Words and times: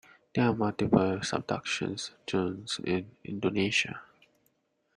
There 0.33 0.45
are 0.47 0.55
multiple 0.55 1.19
subduction 1.21 1.95
zones 2.27 2.79
in 2.83 3.11
Indonesia. 3.23 4.01